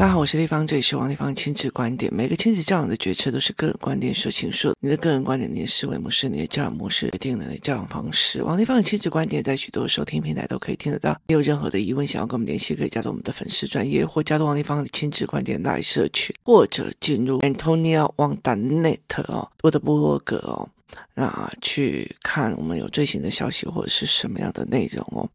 [0.00, 2.10] 大家好，我是丽芳，这里是王丽芳亲子观点。
[2.14, 8.42] 每个亲子教养的决策都是个人观点所倾述，你的个人观点、你的思维模式、你的教养模式决定了你的教养方式。
[8.42, 11.14] 王丽芳的亲子观点在许多收听平台都可以听得到。
[11.26, 18.96] 你有任何的疑问想要跟我们联系，可以加入我们的粉丝专业，或加入王丽芳的亲子观点来社群，或者进入 Antonia Wang Net
[19.28, 20.66] 哦，我的部落格哦，
[21.12, 25.28] 那去看我们有最新的消息或者是什么样的内容哦。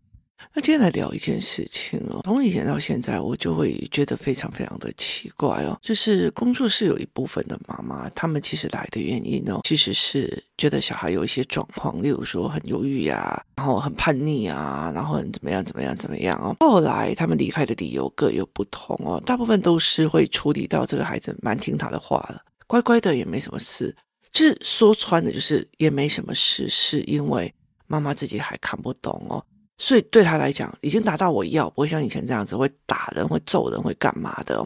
[0.58, 16.56] 那今天来聊一件事情哦，从以前到现在，我就会觉得非常非常的奇怪哦，就是工作室有一部分的妈妈，他们其实来的原因哦，其实是觉得小孩有一些状况，例如说很忧郁呀，然后很叛逆啊，然后很怎么样怎么样怎么样哦。
[16.62, 23.94] 后来他们离开的理由各有不同哦，大部分都是会处理到这个孩子蛮听他的话的，乖乖的也没什么事，
[24.32, 27.54] 就是说穿的就是也没什么事，是因为
[27.88, 29.46] 妈妈自己还看不懂哦。
[29.78, 34.66] 所以对他来讲，已经达到我要，不会像以前这样子会打人、会揍人、会干嘛的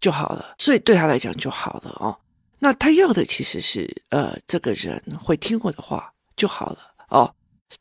[0.00, 0.54] 就好了。
[0.58, 2.14] 所以对他来讲就好了哦。
[2.58, 7.34] 那他要的其实是，呃，这个人会听我的话就好了哦。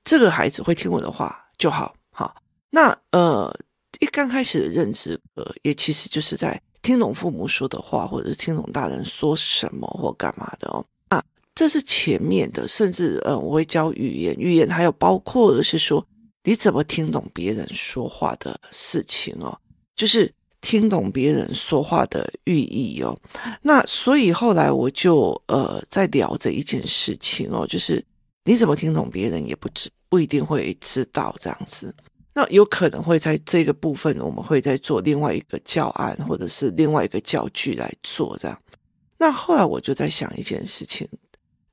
[0.06, 2.34] 这个孩子会听我的话就好，好。
[2.70, 3.54] 那呃，
[4.00, 10.86] 一刚开始的认知，呃，也其实就是在听懂父母说的话，或者是听懂大人说什么或干嘛的哦。
[11.10, 11.22] 那
[11.54, 16.06] 这是前面的，甚至呃，我会教语言，语言还有包括的是说。
[16.44, 19.58] 你怎么听懂别人说话的事情哦？
[19.96, 23.18] 就是听懂别人说话的寓意哦。
[23.62, 28.04] 那所以后来我就呃在聊这一件事情哦，就是
[28.46, 31.94] 你怎么听懂别人也不知不一定会知道这样子。
[32.34, 38.58] 那有可能会在这个部分，我们会再做另外一个教案或者是另外一个教具来做这样。
[39.18, 41.08] 那后来我就在想一件事情。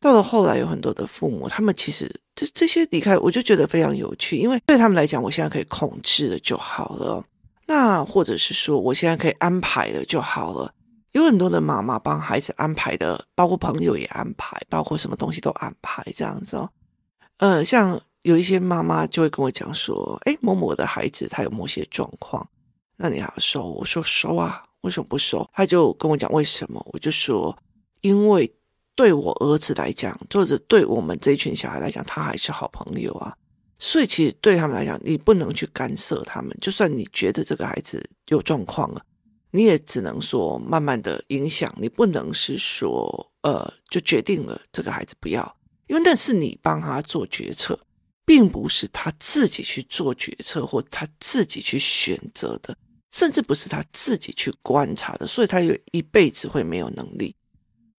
[0.06, 7.24] 到了后来，有很多的父母，他们其实这这些离开，我就觉得非常有趣，因为对他们来讲，我现在可以控制了就好了。
[7.66, 10.72] 那或者是说，我现在可以安排了就好了。
[11.10, 16.70] 有很多的妈妈帮孩子安排的，包括朋友也安排，包括什么东西都安排这样子哦。
[17.38, 22.48] 呃，像有一些妈妈就会跟我讲说，哎，某某的孩子他有某些状况，
[22.96, 23.70] 那你要收？
[23.72, 25.44] 我说收啊，为什么不收？
[25.52, 26.80] 他就跟我讲为什么？
[26.92, 27.58] 我就说
[28.02, 28.48] 因为。
[28.96, 33.36] 对我儿子来讲，或者对我们这一群小孩来讲，他还是好朋友啊。
[33.78, 36.56] 所以其实对他们来讲，你不能去干涉他们。
[36.62, 39.02] 就算你觉得这个孩子有状况了，
[39.50, 41.72] 你也只能说慢慢的影响。
[41.78, 45.56] 你不能是说，呃，就决定了这个孩子不要，
[45.88, 47.78] 因为那是你帮他做决策，
[48.24, 52.74] 并不是他自己去做决策或他自己去选择的，
[53.12, 55.26] 甚至不是他自己去观察的。
[55.26, 57.36] 所以他有一辈子会没有能力。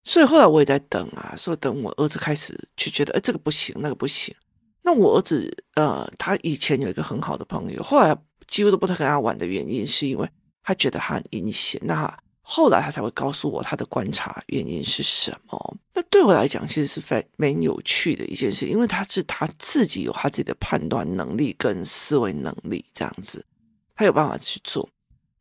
[0.07, 4.33] 所以后来我也在等啊，说等我儿子开始去觉得，哎，这个不行，那个不行。
[4.81, 10.29] 那我儿子，呃，他以前有一个很好的朋友，后来几乎都不太跟他玩的原因，是因为
[10.63, 11.81] 他觉得他很阴险。
[11.83, 15.77] 那后来他才会告诉我他的观察原因是什么。
[15.93, 23.45] 那对我来讲，其实是非常蛮有趣的一件事，因为他是他自己有他自己的判断能力跟思维能力，这样子，
[23.93, 24.87] 他有办法去做。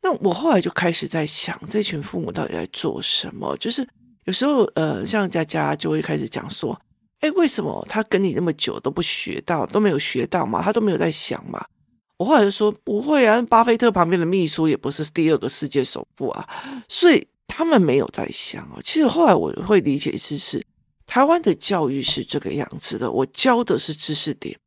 [0.01, 3.55] 那我后来就开始在想，这群父母到底在做什么？
[3.55, 3.87] 就是。
[4.27, 6.77] 有时候，呃，像佳佳就会开始讲说，
[7.21, 10.61] 哎，为什么他跟你那么久都不学到，都没有学到嘛？
[10.61, 11.65] 他都没有在想嘛？
[12.17, 16.45] 我后来就说不会啊，巴菲特旁边的秘书也不是第二个世界首富啊，
[16.89, 18.81] 所以他们没有在想哦。
[18.83, 20.61] 其实后来我会理解一次是，
[21.05, 24.59] 台湾的教育是这个样子的，我教的是知识点，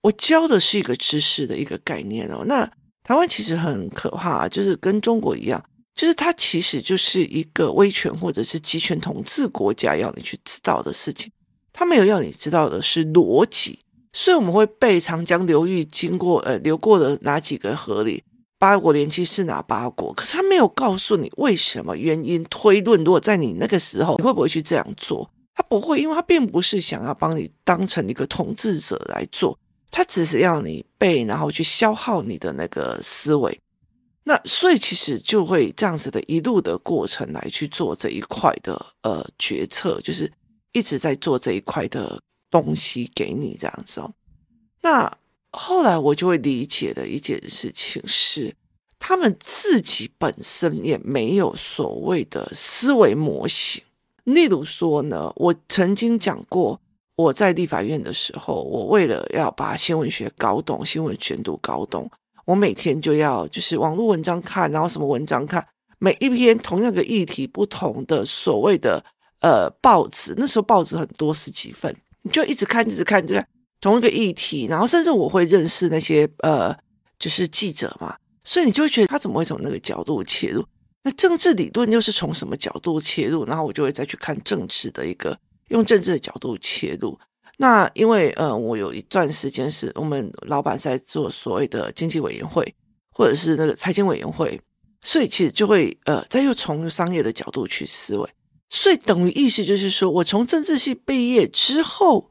[0.00, 2.44] 我教的是一个知识的一个概念哦。
[2.46, 2.68] 那
[3.04, 5.64] 台湾其实很可怕，就是跟中国一样。
[5.96, 11.32] 就是它其实就是一个威权或者是集权统治国家要你去知道的事情，
[11.72, 13.80] 他没有要你知道的是逻辑，
[14.12, 18.22] 所以我们会背长江流域经过呃流过的哪几个河里，
[18.58, 23.02] 八国联军是哪八国，可是他没有告诉你为什么原因推论。
[23.02, 25.30] 如果在你那个时候，你会不会去这样做？
[25.54, 29.58] 他不会，因为他并不是想要帮你当成一个统治者来做，
[29.90, 33.58] 他只是要你背，然后去消耗你的那个思维。
[34.28, 40.30] 那所以其实就会这样子的一路的过程来去做这一块的呃决策，就是
[40.72, 42.20] 一直在做这一块的
[42.50, 44.12] 东西给你这样子哦。
[44.82, 45.16] 那
[45.52, 48.52] 后来我就会理解的一件事情是，
[48.98, 53.80] 他们自己本身也没有所谓的思维模型。
[54.24, 56.80] 例如说呢，我曾经讲过，
[57.14, 62.10] 我在立法院的时候，我为了要把新闻学搞懂，新闻选读搞懂。
[62.46, 65.66] 我每天就要就是网络文章看，然后什么文章看，
[65.98, 69.04] 每一篇同样的议题，不同的所谓的
[69.40, 73.46] 呃报纸，那时候报纸很多十几份，你就一直看，一直看，一直看
[73.80, 76.74] 同一个议题，然后甚至我会认识那些呃
[77.18, 80.64] 就是记者嘛，所以你就会觉得他怎么会从那个角度切入？
[81.02, 83.44] 那政治理论又是从什么角度切入？
[83.44, 85.36] 然后我就会再去看政治的一个
[85.68, 87.18] 用政治的角度切入。
[87.58, 92.74] 那因为呃，我有一段时间是我们老板在做所谓的经济委员会，
[93.10, 94.60] 或者是那个财经委员会，
[95.00, 98.28] 所以其实就会呃，再又从商业的角度去思维。
[98.68, 102.30] 所以等于意思就是说，我从政治系毕业之后，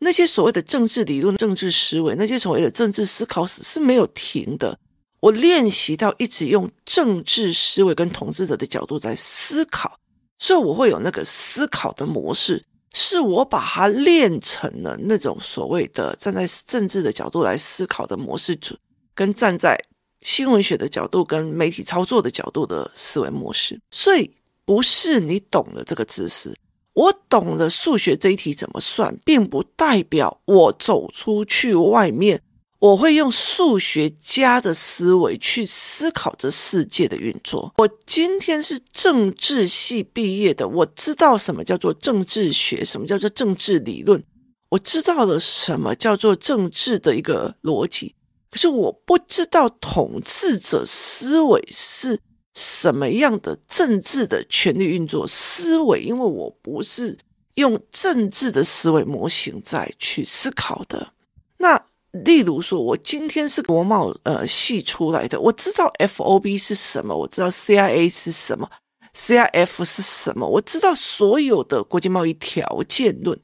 [0.00, 4.78] 那些所谓的政治理论、政治思维，那些所谓的政治思考史是没有停的。
[5.20, 9.98] 我练习到一直用政治思维跟统治者的角度在思考，
[10.38, 12.62] 所以我会有那个思考的模式，
[12.96, 18.58] 是我把它练成了那种所谓的站在政治的角度来思考的模式，
[19.14, 19.78] 跟站在
[20.20, 24.32] 新闻学的角度跟媒体操作的角度的思维模式，所以。
[24.68, 26.52] 不是你懂了这个知识，
[26.92, 32.42] 我懂了数学这一题怎么算，并不代表我走出去外面，
[32.78, 37.72] 我会用数学家的思维去思考这世界的运作。
[37.78, 44.22] 我今天是政治系毕业的，我知道什么叫做政治学，什么叫做政治理论，
[44.70, 48.14] 我知道了什么叫做政治的一个逻辑，
[48.50, 52.20] 可是我不知道统治者思维是。
[52.58, 56.00] 什么样的政治的权力运作思维？
[56.00, 57.18] 因为我不是
[57.56, 61.12] 用政治的思维模型在去思考的。
[61.58, 61.84] 那
[62.24, 68.70] 例如说，我今天是国贸呃系出来的，我知道 FOB 是什么，我知道 CIA 是什么
[69.14, 73.38] ，CIF 是什么，我知道所有的国际贸易条件论，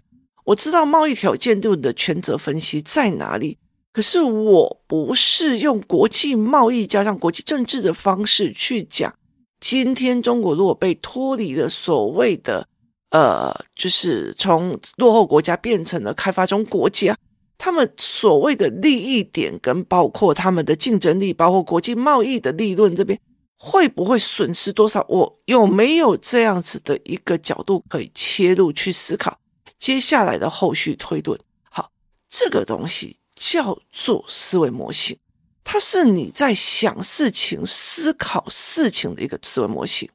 [0.44, 3.58] 我知道贸易条件论的权责分析在哪里。
[3.92, 9.14] 可是我不是用国际贸易加上国际政治的方式去讲，
[9.60, 12.66] 今天中国如果被脱离了所谓的
[13.10, 17.14] 呃，就是从落后国家变成了开发中国家，
[17.64, 23.16] 他们所谓的利益点跟包括他们的竞争力，包括国际贸易的利润这边
[23.56, 25.06] 会不会损失多少？
[25.08, 29.38] 我有没有这样子的一个角度可以切入去思考
[29.78, 31.38] 接下来的后续推论？
[31.70, 31.92] 好，
[32.28, 33.18] 这个东西。
[33.34, 35.16] 叫做思维模型，
[35.64, 40.08] 它是你在想事情、思考事情的一个思维模型。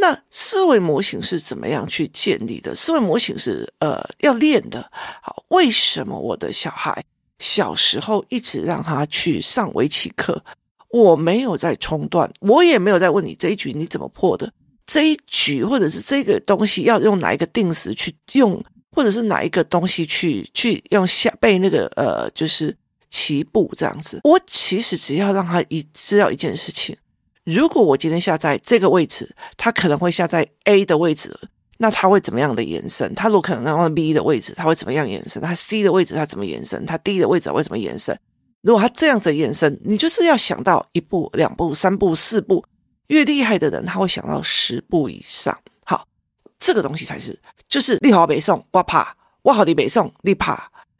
[0.00, 2.74] 那思维模型是怎么样去建立的？
[2.74, 4.90] 思维模型是呃要练的。
[5.20, 7.04] 好，为什么我的小孩
[7.38, 10.42] 小时候一直让他去上围棋课？
[10.90, 14.52] 我没有在中断，我也没有在问你这一局你怎么破的？
[14.86, 18.64] 这一局或者是这个东西要用哪一个定时去用？
[18.90, 22.74] 或者是哪一个东西去去用下背那个呃，就是
[23.10, 24.18] 棋步这样子。
[24.24, 26.96] 我其实只要让他一知道一件事情：
[27.48, 31.34] 如果我今天下在这个位置，他可能会下在 A 的位置，
[31.78, 33.14] 那他会怎么样的延伸？
[33.14, 35.40] 他如果可能让 B 的位置，他会怎么样延伸？
[35.40, 36.84] 他 C 的位置他怎么延伸？
[36.84, 38.14] 他 D 的位置会怎么延伸？
[38.60, 42.62] 如果他这样子延伸，你就是要想到一步、两步、三步、四步，
[43.06, 45.58] 越厉害的人他会想到十步以上。
[45.84, 46.06] 好
[46.58, 47.34] 这个东西才是，
[47.66, 50.54] 就是你好北宋，我怕；我好你北宋，你怕；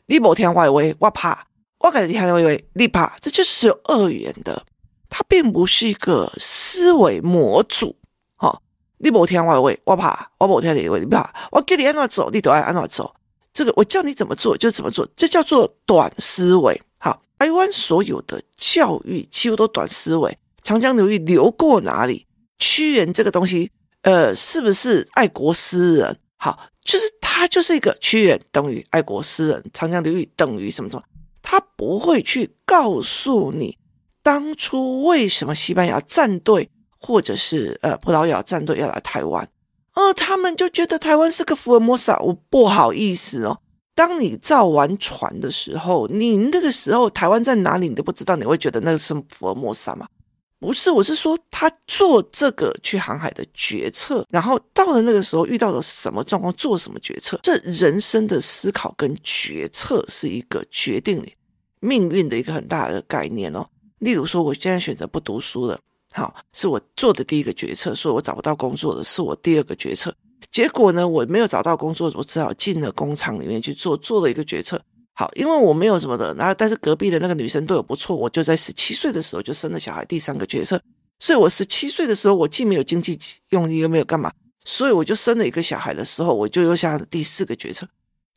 [0.07, 1.41] 你某天外围，我怕；
[1.81, 3.19] 我改天外围，你怕。
[3.21, 4.65] 这就是有二元的，
[5.09, 7.97] 它并不是一个思维模组。
[8.37, 8.63] 哈、哦，
[8.99, 11.33] 你某天外围，我怕；我某天里围，你怕。
[11.51, 13.15] 我叫你按哪走，你都爱按哪走。
[13.53, 16.81] 这个我叫你怎么做就怎么做，这叫做短思维。
[16.99, 20.39] 好，台湾所有的教育几乎都短思维。
[20.63, 22.27] 长江流域流过哪里？
[22.59, 23.71] 屈原这个东西。
[24.03, 26.19] 呃，是不是爱国诗人？
[26.37, 31.03] 好，就是他就是一个屈原等于爱国诗人，长江流域等于什么什么？
[31.43, 33.77] 他不会去告诉你
[34.23, 39.49] 当初为什么西班牙战队或者是呃葡萄牙战队要来台湾，
[39.95, 42.19] 而他们就觉得台湾是个福尔摩沙。
[42.19, 43.61] 我不好意思哦，
[43.95, 50.07] 当你造完船的时候，你那个时候台湾在哪里你都不知道，你会觉得那个是福尔摩沙吗？
[50.61, 61.33] 不是，我是说他做这个去航海的决策，然后到了那个时候遇到了什么状况，做什么决策，这人生的思考跟决策是一个决定你
[61.79, 63.65] 命运的一个很大的概念哦。
[63.99, 65.79] 例如说，我现在选择不读书了，
[66.13, 70.15] 好，是我做的第一个决策，说我找不到工作的是我第二个决策，
[70.51, 74.81] 结果呢，我没有找到工作，我只好进了工厂里面去做，做了一个决策。
[75.15, 80.81] 好，因为我没有什么的，然后但是隔壁的那个女生对我不错，我就在十七岁的时候就生了小孩，第三个决策。
[81.19, 83.19] 所以我十七岁的时候，我既没有经济
[83.51, 84.31] 用意，又没有干嘛，
[84.65, 87.89] 所以我就生了一个小孩的时候，我就又下了第四个决策，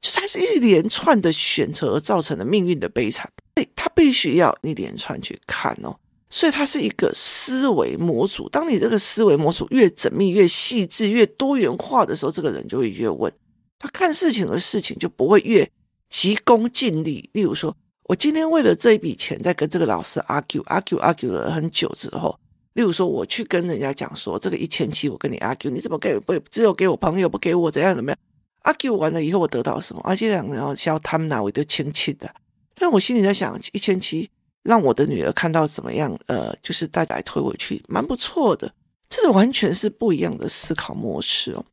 [0.02, 3.32] 就是它是一连串的选择而造成的命运的悲惨。
[3.54, 5.96] 对，它必须要一连串去看哦，
[6.30, 8.50] 所以它是一个思维模组。
[8.50, 13.32] 当你这个思维模组越缜密、越细致、越多元化的时候，这个人就会越问，
[13.80, 15.70] 他看事情的事情就不会越。
[16.10, 22.38] 急功近利，例如说，我今天为了这一笔钱，在跟这个老师 argue argue argue 了很久之后，
[22.74, 28.18] 例如说，我去跟人家讲说，这个一千七我跟你 argue，你怎么给不只有给我朋友不给我怎样怎么样
[28.64, 30.02] ？argue 完了以后我得到什么？
[30.04, 32.34] 而且两个人要他们哪位都亲戚的，
[32.76, 34.30] 但我心里在想，一千七
[34.64, 36.18] 让我的女儿看到怎么样？
[36.28, 38.74] 呃，就是大家推回去，蛮不错的。
[39.10, 41.66] 这是完全是不一样的思考模式哦。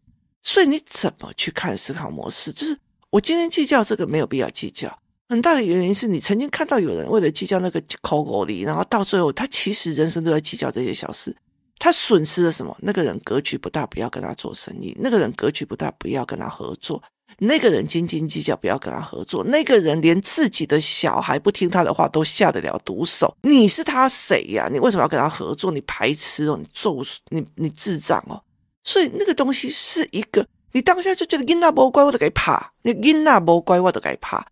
[0.42, 2.50] 所以你怎么去看思考模式？
[2.52, 2.76] 就是
[3.10, 4.98] 我今天计较这个没有必要计较。
[5.28, 11.36] 很大的原因是你曾经看到有人为了计较那个抠抠里，然后到最后他其实人生都在计较这些小事，
[11.78, 12.76] 他损失了什么？
[12.82, 17.00] 那个人格局不大，不要跟他做生意；那个人格局不大，不要跟他合作；
[17.38, 24.68] 那个人斤斤计较，不要跟他合作；那个人连自己的小孩不听他的话都下得了毒手，你是他谁呀？
[24.72, 25.70] 你为什么要跟他合作？
[25.70, 28.42] 你排斥哦，你做你你智障哦！
[28.82, 34.46] 所以那个东西是一个，你当下就觉得囡仔不乖，我都该怕；你囡仔不乖，我都该怕。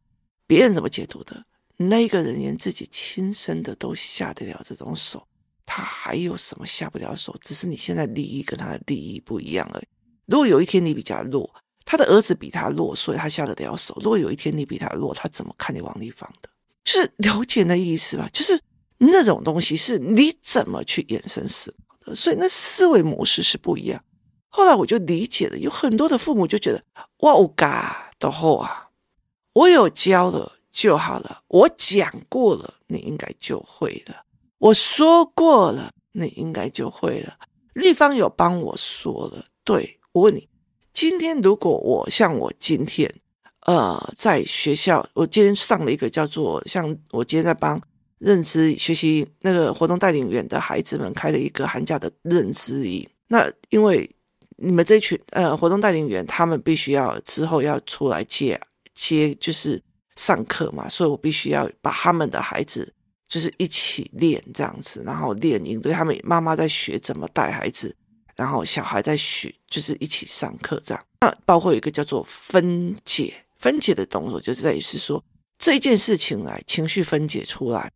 [0.46, 1.44] 别人怎么解读的？
[1.78, 5.26] 那个人连自己亲生的都下得了这种手，
[5.66, 7.36] 他还有什么下不了手？
[7.42, 9.86] 只是你现在利益跟他的利益不一样而已。
[10.24, 11.54] 如果有一天你比较弱，
[11.84, 13.94] 他的儿子比他弱，所以他下得了手。
[14.02, 16.48] 如果有一天你比他弱，他怎么看你王丽芳的？
[16.84, 18.28] 就是了解那意思吧？
[18.32, 18.60] 就是
[18.98, 24.02] 那种东西是你怎么去延伸思考的，所以那思维模式是不一样。
[24.48, 26.82] 后来我就理解了，有很多的父母就觉得
[27.18, 28.88] 哇，我嘎的后啊。
[29.52, 34.25] 我有教了就好了，我讲过了，你应该就会了。
[34.58, 37.36] 我说过了，你应该就会了。
[37.74, 40.48] 丽芳有帮我说了，对，我问你，
[40.92, 43.12] 今天如果我像我今天，
[43.66, 47.80] 呃，在学校，我今天上了一个叫做像我今天在帮
[48.18, 53.06] 认知学习那个活动带领员的孩子们开了一个寒假的认知营。
[53.28, 54.08] 那因为
[54.56, 58.60] 你们这群呃活动带领员，他们必须要之后要出来接。
[58.94, 59.78] 接就是
[60.14, 62.90] 上课嘛，所以我必须要把他们的孩子
[63.28, 67.94] 就是一起练这样子，然后练营对，他们妈妈在学怎么带孩子，
[68.36, 71.04] 然后小孩在学，就是一起上课这样。
[71.20, 75.22] 那包括有一个叫做分解，分解的动作就是在于是说
[75.58, 77.90] 这件事情来情绪分解出来，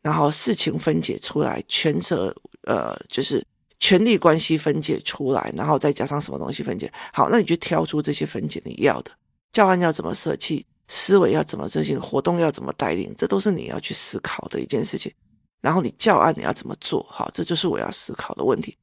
[0.00, 3.44] 然后事情分解出来，权责呃就是
[3.78, 6.90] 权力关系分解出来，然后再加上什么东西分解。
[7.12, 9.10] 好，那你就挑出这些分解你要的。
[9.52, 15.12] 教案要怎么设计，思维要怎么执行，活动要怎么带领，这都是你要去思考的一件事情。
[15.60, 18.76] 然后你教案你要怎么做好，这就是我要思考的问题。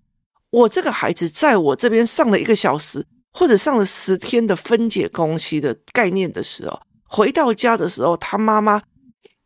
[0.51, 8.81] 我这个孩子在我这边上了一个小时，或者上了十天的分解工期的概念的时候，回到家的时候，他妈妈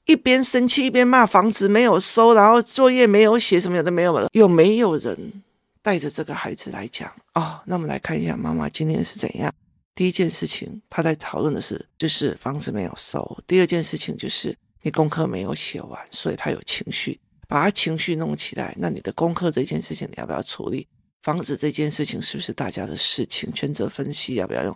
[0.06, 4.28] 一边生气一边骂房子没有收，然后作业没有写，什么有的没有了。
[4.34, 5.42] 有没有人
[5.82, 7.12] 带着这个孩子来讲？
[7.34, 9.52] 哦，那我们来看一下妈妈今天是怎样。
[9.94, 13.38] 第一件事情，他在讨论的是，就是房子没有收。
[13.46, 18.74] 第二件事情就是你功课没有写完，所以他有情绪，把他情绪弄起来。
[18.80, 20.88] 那你的功课这件事情你要不要处理？
[21.22, 23.52] 房子这件事情是不是大家的事情？
[23.52, 24.76] 权责分析要不要用？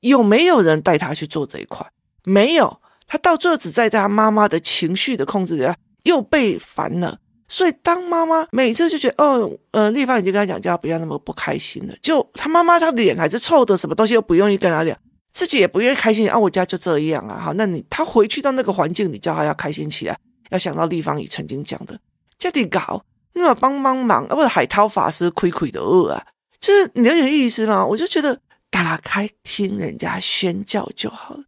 [0.00, 1.90] 有没有人带他去做这一块？
[2.24, 7.18] 没有，他到最后只在他妈妈的情绪的控制下又被烦了。
[7.50, 11.94] 所以，当妈妈每次就觉得，哦，呃，丽芳已经跟他讲，叫他不要那么不开心了。
[12.00, 14.96] 就他妈妈，他脸还是臭的，什么东西又不愿意跟他讲，
[15.32, 16.30] 自己也不愿意开心。
[16.30, 20.16] 啊，我家就这样啊，好，那你他回去到那个环境，你叫他要开心起来，
[20.50, 21.98] 要想到丽芳也曾经讲的，
[22.38, 26.24] 叫你搞，那么帮帮忙，啊，不是海涛法师亏亏的饿啊，
[26.60, 27.84] 就是你有点意思吗？
[27.84, 28.38] 我就觉得
[28.70, 31.42] 打开听人家宣教就好了，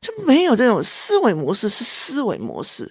[0.00, 2.88] 就没有这种思维模式是思维模式，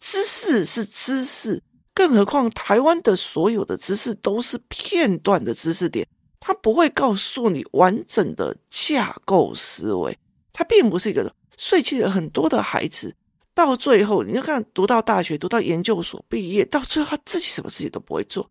[0.00, 1.62] 知识是知识。
[1.98, 6.06] 更何况，台湾的所有的知识都是片段的知识点，
[6.38, 10.16] 它不会告诉你完整的架构思维，
[10.52, 11.34] 它并不是一个。
[11.56, 13.12] 所以，其实很多的孩子
[13.52, 18.48] 到最后，你就看读到大学、读到研究所毕业，到最后他自己什么事情都不会做，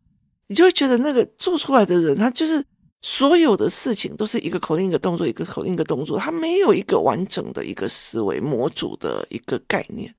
[0.47, 2.61] 你就会觉得那个做出来的人，他就是
[3.01, 10.13] 所有的事情都是一个口令一个动作，一个口令一个动作，他没有一个完整的一个思维模组的一个概念。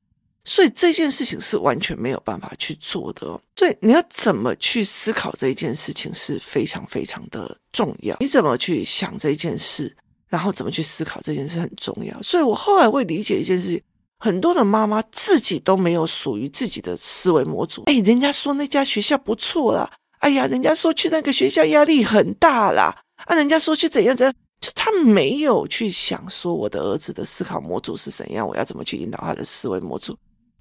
[0.48, 3.38] 所以这件事情是完全没有办法去做的哦。
[3.54, 8.16] 所以你要怎么去思考这一件事情是非常非常的重要。
[8.20, 9.94] 你怎么去想这件事，
[10.26, 12.22] 然后怎么去思考这件事很重要。
[12.22, 13.82] 所以我后来会理解一件事情：
[14.18, 17.82] 很多的妈妈自己都没有属于自己的思维模组。
[17.84, 19.90] 哎，人家说那家学校不错啦，
[20.20, 30.16] 哎呀，人家说去那个学校压力很大啦，啊，人家说去怎样怎样，就他没有去想说我的儿子的思考模组是怎样，我要怎么去引导他的思维模组。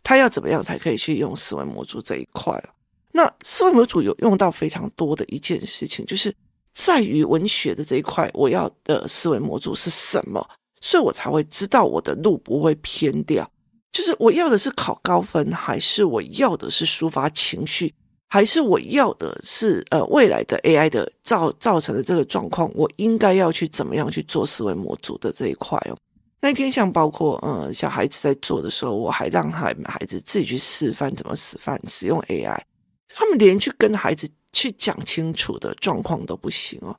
[0.07, 2.69] 他要怎么样才可以去用思维模组这一块啊？
[3.11, 6.33] 那思维模组有用到非常多的一件事情，就是
[6.73, 10.41] 在于文学的这一块，我要的思维模组是什么？
[10.79, 13.45] 所以我才会知道我的路不会偏掉。
[13.91, 17.93] 就是我要的是考高分，还是我要的是抒发情绪？
[18.29, 25.97] 还是我要的是呃未来的 AI 的造造成的这个状况，我应该要去怎么样去做思维模组的这一块哦。
[26.39, 32.59] 那天像包括呃小孩子在做的时候，我还让孩孩子自己去示范怎么示范使用 AI，
[33.07, 36.97] 他们连去跟孩子去讲清楚的状况都不行哦。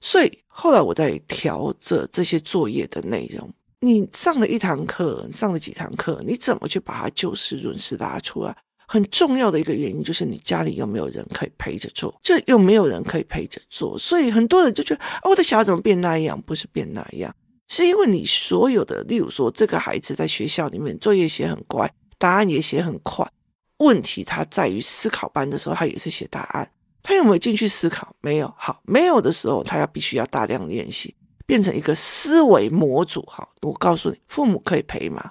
[0.00, 3.52] 所以后来我在调这这些作业的内容。
[3.80, 8.56] 你上了一堂课，上了几堂课，你怎么去把它就事论事拉出来？
[8.88, 16.40] 很重要的一个原因就是你家里有没有人可以陪着做，这又没有人可以陪着做，所以很多人就觉得啊，我的小孩怎么变那样？
[16.42, 17.34] 不是变那样，
[17.68, 23.30] 是因为你所有的，例如说这个孩子在学校里面作业写很乖，答案也写很快，
[23.78, 26.70] 问题他在于思考班的时候，他也是写答案，
[27.02, 28.14] 他有没有进去思考？
[28.20, 28.52] 没有。
[28.56, 31.14] 好，没有的时候，他要必须要大量练习，
[31.46, 33.24] 变成一个思维模组。
[33.28, 35.30] 好，我告诉你，父母可以陪吗？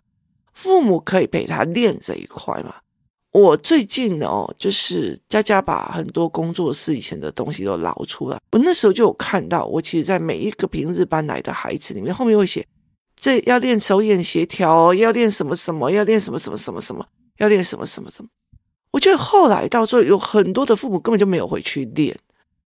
[0.54, 2.76] 父母可以陪他练这一块吗？
[3.38, 8.40] 我最近哦，就是佳佳把很多工作室以前的东西都捞出来。
[8.52, 12.66] 我那时候就有看到，我其实，在每一个平日班来的孩子里面，后面会写，
[13.16, 17.06] 这要练手眼协调，要练什么什么，要练什么什么什么什么，
[17.38, 18.30] 要练什么什么什么。
[18.92, 22.18] 我觉得后来到最后，有很多的父母根本就没有回去练。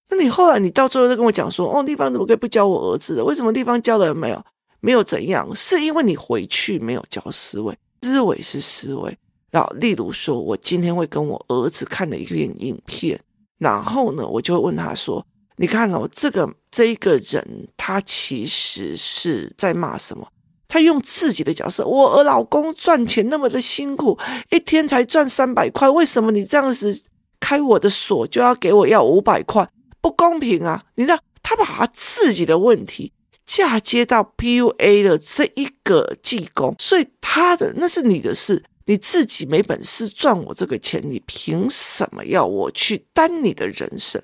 [0.09, 3.25] 那你后来你到最后都跟我讲说，哦，地方怎么可以不教我儿子的？
[3.25, 4.45] 为什么地方教了没有？
[4.81, 5.53] 没有怎样？
[5.55, 9.19] 是因为你回去没有教思维，思维是思维。
[9.51, 13.19] 然后，例如说，我今天会跟我儿子看的一个影片，
[13.59, 15.27] 然后呢，我就会问他说
[15.59, 20.29] ：“你看哦，这个这一个人，他其实是在骂什么？
[20.69, 24.17] 他用自己的角色，我儿老公赚钱那么的辛苦，
[24.53, 27.03] 一天才赚三百块，为什么你这样子
[27.41, 29.69] 开我的锁就要给我要五百块？
[30.01, 30.85] 不公平啊！
[30.95, 33.13] 你知道，他把他自己的问题
[33.45, 44.21] 嫁接到 PUA 的这一个技工，所以他的那是你的事。”你自己没本事赚我这个钱，你凭什么要我去担你的人生？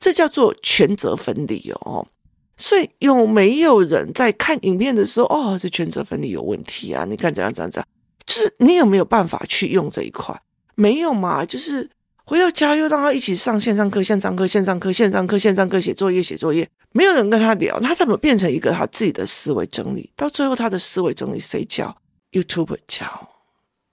[0.00, 2.08] 这叫做权责分离哦。
[2.56, 7.04] 所以有没有人在看影片的时候，哦，这权责分离有问题啊？
[7.04, 7.86] 你看怎样怎样怎样？
[8.24, 10.34] 就是你有没有办法去用这一块？
[10.76, 11.44] 没有嘛？
[11.44, 11.90] 就是
[12.24, 20.10] 回到家又让他一起上线上课、线上课、线上课、线上课、线上课写作业、写作业，没有人跟他聊，他怎么变成一个他自己的思维整理？
[20.16, 21.94] 到最后，他的思维整理谁教
[22.32, 23.28] ？YouTube 教。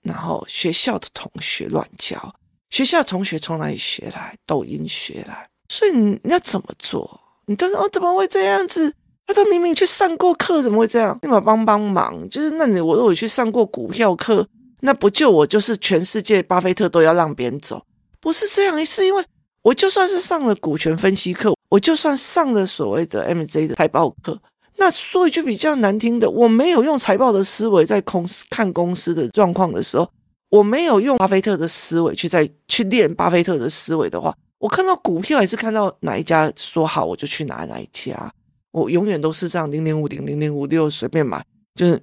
[0.04, 2.34] 然后学校的同学乱教，
[2.70, 4.36] 学校同学从哪里学来？
[4.46, 5.48] 抖音学来。
[5.68, 7.20] 所以你要怎么做？
[7.46, 8.94] 你都说哦，怎么会这样子？
[9.26, 11.18] 他都明明去上过课，怎么会这样？
[11.22, 12.28] 你们帮帮忙。
[12.28, 14.46] 就是那你我如果去上过股票课，
[14.80, 17.82] 那不就我就是全世界巴菲特都要让别人走？
[18.20, 19.24] 不是这样，是因为
[19.62, 24.38] 我就算是上了股权分析课，我就算上了所谓的 MJ 的财报课。
[24.84, 30.06] 那说一句比较难听的，我没有用财报的思维在公司看公司的状况的时候，
[30.50, 38.30] 我没有用巴菲特的思维去再去练巴菲特的思维的话，我看到股票还是看到哪一家说好我就去拿哪一家，
[38.72, 41.42] 我永远都是这样零零五零零零五六随便买，
[41.74, 41.98] 就是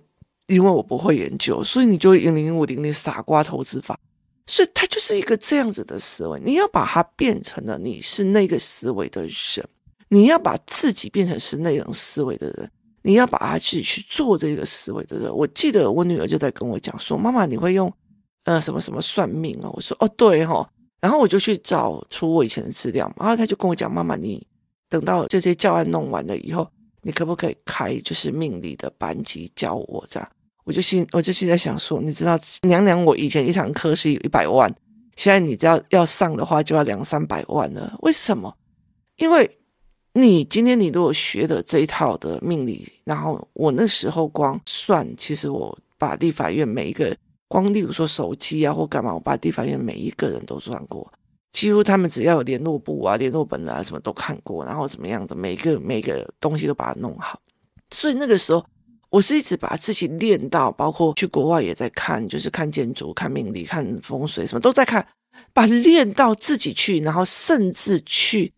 [0.47, 3.95] 因为我不会研究，所以你就零零五零零傻瓜投资法，
[4.47, 9.69] 所以它就是一个这样子的思维，你要把它变成了你是那个思维的人。
[10.13, 12.69] 你要把自己变成是那种思维的人，
[13.03, 15.33] 你要把他自己去做这个思维的人。
[15.33, 17.89] 我记得我女儿就在跟我讲说：“妈妈，你会用
[18.43, 20.69] 呃什么什么算命哦？”我说：“哦，对哈。”
[20.99, 24.45] 然后我就去找出我以前的资料，然后他就跟我讲：“妈妈，你
[24.89, 26.69] 等到这些教案弄完了以后，
[27.03, 30.29] 你可不可以开就是命理的班级教我这样？”
[30.65, 34.69] 我就心我就心在想说：“你知道娘娘，我以前一堂课是一百万，
[35.15, 38.53] 现在你只要要上的话就要两三百万了，为什么？
[39.15, 39.49] 因为。”
[40.13, 47.15] 你今天你如果学的这一套的命理，然后我那时候光算，其实我把立法院每一个
[47.47, 51.09] 光，例如说手机啊或干嘛，我把立法院每一个人都算过，
[51.53, 57.39] 几乎他们只要有联络簿啊、联络本啊什么都看过，然后怎么样的，每个每个东西都把它弄好。
[57.91, 58.65] 所以那个时候，
[59.09, 65.07] 我是一直把自己练到，包括去国外也在看，就是看建筑、看命理、看风水，什么都在看，
[65.53, 68.51] 把练到自己去，然后甚至去。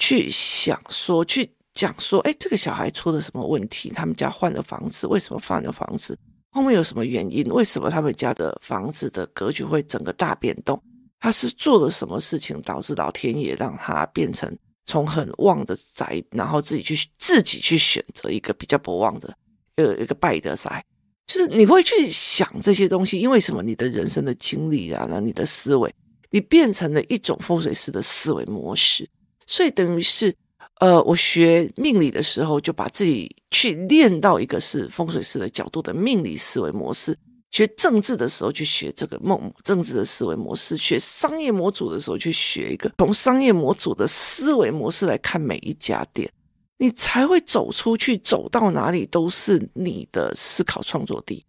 [0.00, 3.90] 去想说，去讲说，哎，这个小孩出了什么问题？
[3.90, 6.18] 他们家换了房子，为什么换了房子？
[6.50, 7.44] 后面有什么原因？
[7.50, 10.82] 为什么他们家的房子的格局会整个大变动？
[11.20, 14.50] 他是做了什么事情导致老天爷让他变成
[14.86, 19.36] 从很旺的宅，然后自己去自己去选择一个比较不旺的，
[19.76, 20.82] 呃，一个败的宅？
[21.26, 23.62] 就是你会去想这些东西，因为什么？
[23.62, 25.94] 你的人生的经历啊，那你的思维，
[26.30, 29.08] 你变成了一种风水师的思维模式。
[29.50, 30.32] 所以等于是，
[30.78, 37.18] 呃，我学命理的时候，就把自己去练到一个是风水师的角度的命理思维模式，
[37.50, 46.30] 学政治的时候去学这个梦政治的思维模式，学商业模组的时候去学一个从商业模组的思维模式来看每一家店，
[46.78, 51.44] 你才会走出去，走到哪里都是你的思考创作地。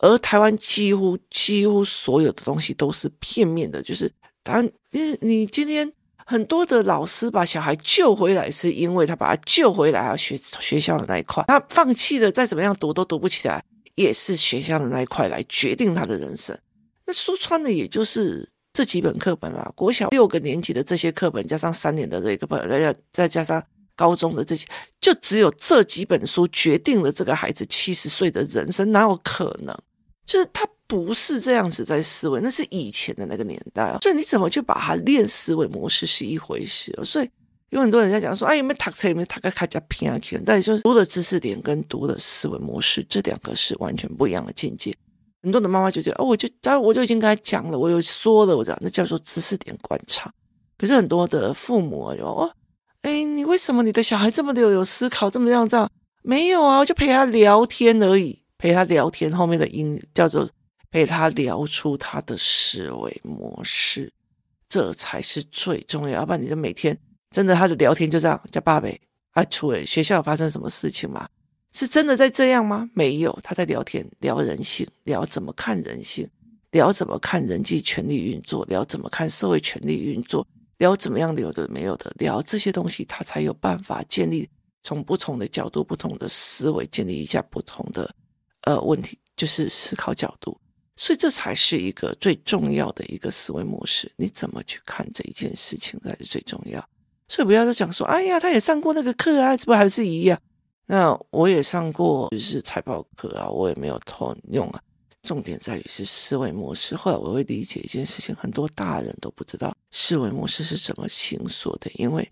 [0.00, 5.90] 而台湾几乎几乎所有的东西都是片面的，就是当，你你今天
[6.26, 13.64] 很多的老师把小孩救回来，是因为他把他救回来啊，学学校的那一块，他放弃了再怎么样读都读不起来。
[13.94, 16.54] 也是学校的那一块来决定他的人生。
[17.06, 24.66] 那说穿了，也就是这几本课本啊，国小六个年级的这些课本，加上三年的这个本，再再加上高中的这些，
[25.00, 29.74] 就只有这几本书决定了这个孩子七十岁的人生，哪有可能？
[30.26, 33.98] 就是他不是这样子在思维，那是以前的那个年代啊。
[34.02, 37.04] 所以你怎么去把它练思维模式是一回事啊。
[37.04, 37.28] 所以。
[37.70, 39.08] 有很多人在讲说，哎，有没有读册？
[39.08, 40.16] 有没有读个卡加拼啊？
[40.46, 44.94] 但是就是读的知识点跟读的思维模式，这两个是完全不一样的境界。
[45.42, 46.48] 很多的妈妈就觉得，哦，我就，
[46.80, 50.32] 我就已经跟他讲了，我有说了，我讲，那叫做知识点观察。
[50.78, 52.48] 可是很多的父母有哦，
[53.02, 55.90] 哎，你为什么你的小孩这么的有思考，这么这样这样？
[56.22, 59.32] 没有啊，我就陪他聊天而已，陪他聊天。
[59.32, 60.48] 后面的音叫做
[60.90, 64.12] 陪他聊出他的思维模式，
[64.68, 66.20] 这才是最重要。
[66.20, 66.98] 要不然你就每天。
[67.32, 68.88] 真的，他的聊天就这样叫爸爸
[69.32, 71.28] 啊，出诶，学校发生什么事情吗？
[71.72, 72.88] 是真的在这样吗？
[72.94, 76.26] 没有，他在聊天，聊人性，聊怎么看人性，
[76.70, 80.46] 聊怎么看人际权力运作，聊怎么看社会权力运作，
[80.78, 84.48] 聊怎么样有的没有的，聊这些东西，他才有办法建立
[84.82, 88.14] 从不同的角度、不同的思维，建立一下不同的
[88.62, 90.58] 呃问题，就是思考角度。
[90.96, 94.10] 所以这才是一个最重要的一个思维模式。
[94.16, 96.82] 你怎么去看这一件事情才是最重要。
[97.28, 100.40] 所以不要再讲说，哎呀，他也上过那个课啊，这不还是一样？
[100.86, 104.80] 那我也上过，就是财报课啊，我也没有偷用啊。
[105.22, 106.94] 重点在于是思维模式。
[106.94, 112.30] 后来我会理解一件事情，很多大人都不知道思维模式是怎么形塑的，因为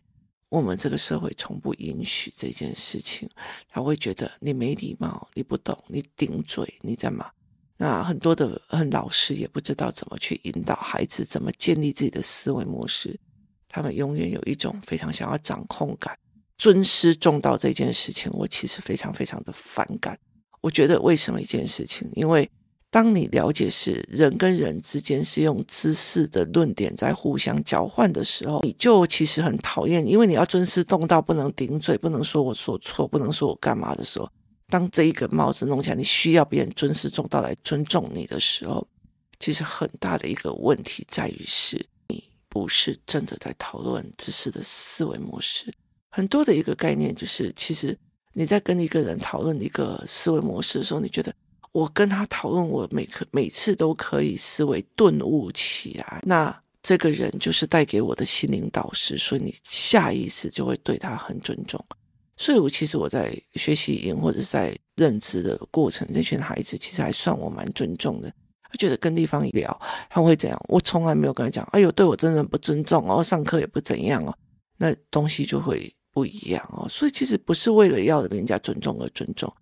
[0.49, 3.29] 我们这个社会从不允许这件事情。
[3.69, 7.29] 他会觉得你没礼貌，你不懂，你顶嘴，你在骂。
[7.77, 13.19] 那很多的很老师也不知道怎么去引导孩子，怎么建立自己的思维模式。
[13.69, 16.17] 他们永远有一种非常想要掌控感，
[16.57, 20.17] 尊师重道这件事情，我其实非常非常的反感。
[20.61, 22.09] 我觉得为什么一件事情？
[22.13, 22.49] 因为
[22.91, 34.31] 当你了解是人跟人之间是用知识的论点在互相交换的时候，你就其实很讨厌，因为你要尊师重道，不能顶嘴，不能说我说错，不能说我干嘛的时候，
[34.69, 38.87] 当这一个帽子弄起来，你需要别人尊师重道来尊重你的时候，
[39.39, 42.25] 其实很大的一个问题在于是你。
[42.47, 45.75] 不是真的在讨论知识的思维模式，
[46.11, 47.99] 很多的一个概念就是，其实
[48.33, 51.35] 你在跟一个人讨论一个思维模式的时候，你觉得
[51.73, 61.85] 我跟他讨论，我每可每次都可以思维顿悟起来，那这个人就是带给我的心灵导师，所以你下意识就会对他很尊重。
[62.37, 68.33] 所以，我其实我在学习营或者在认知的过程，这群孩子其实还算我蛮尊重的。
[68.63, 70.61] 他觉得跟地方一聊，他会怎样？
[70.69, 74.37] 我从来没有跟他讲，哎呦，对我真的不尊重哦，上课也不怎样哦，
[74.79, 76.89] 那东西就会不一样哦。
[76.89, 79.53] 所以其实不是为了要人家尊重而尊重，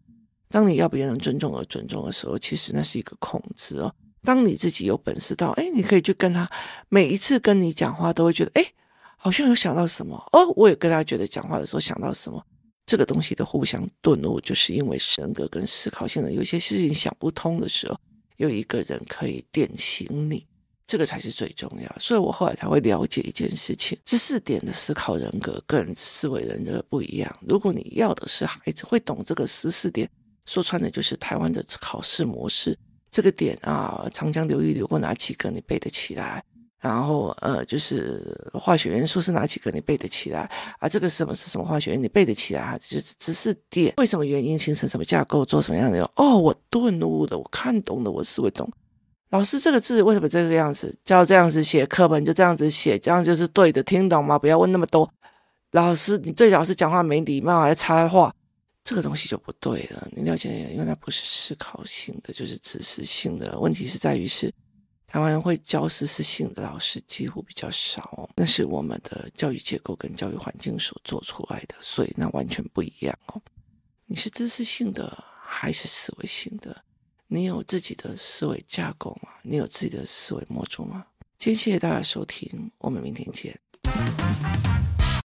[0.48, 3.94] 当你要别人尊重而尊重的时候，其实那是一个控制哦。
[4.24, 6.50] 当你自己有本事到，哎，你可以去跟他，
[6.88, 8.64] 每一次跟你讲话都会觉得，哎，
[9.18, 10.50] 好像有想到什么哦。
[10.56, 12.42] 我也跟他觉得讲话的时候想到什么，
[12.86, 17.98] 这个东西的互相顿悟，就是因为人格跟思考性的有些事情想不通的时候。
[18.38, 20.44] 有一个人可以点醒你，
[20.84, 21.96] 这个才是最重要。
[22.00, 27.38] 所以我后来才会了解一件事情：知识点的思考人格跟思维人格不一样。
[27.46, 30.10] 如果你要的是孩子会懂这个知识点，
[30.46, 32.76] 说穿的就是台湾的考试模式，
[33.12, 36.42] 这个点啊，长江流域流过哪几个，你背得起来。
[36.82, 38.20] 然后呃，就是
[38.52, 39.70] 化学元素是哪几个？
[39.70, 40.88] 你背得起来啊？
[40.88, 41.94] 这个什么是什么化学？
[41.94, 42.76] 你背得起来啊？
[42.76, 46.02] 就是知识点，为什么原因形成什么架构，做什么样的？
[46.16, 48.68] 哦，我顿悟的，我看懂了，我思维懂。
[49.30, 50.92] 老师这个字为什么这个样子？
[51.04, 54.36] 叫这样子写课本，就这样子写，这样就是对的，听懂吗？
[54.36, 55.08] 不要问那么多。
[55.70, 58.34] 老师，你最好是讲话没礼貌，还插话，
[58.82, 60.08] 这个东西就不对了。
[60.10, 60.68] 你了解？
[60.72, 63.56] 因为它不是思考性的，就是知识性的。
[63.60, 64.52] 问题是在于是。
[65.12, 73.38] 台湾会教知识性的老师几乎比较少，那是我们的教育结构跟教育环境所做出来的，所以那完全不一样哦。
[74.06, 76.84] 你是知识性的还是思维性的？
[77.26, 79.28] 你有自己的思维架构吗？
[79.42, 81.04] 你有自己的思维模组吗？
[81.38, 83.60] 今天谢谢大家收听，我们明天见。